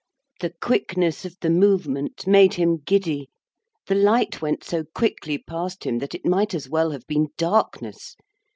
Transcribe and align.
The 0.39 0.55
quickness 0.59 1.25
of 1.25 1.37
the 1.41 1.51
movement 1.51 2.25
made 2.25 2.55
him 2.55 2.77
giddy. 2.77 3.29
The 3.85 3.93
light 3.93 4.41
went 4.41 4.63
so 4.63 4.83
quickly 4.95 5.37
past 5.37 5.83
him 5.83 5.99
that 5.99 6.15
it 6.15 6.25
might 6.25 6.55
as 6.55 6.67
well 6.67 6.89
have 6.89 7.05
been 7.05 7.27
darkness. 7.37 8.15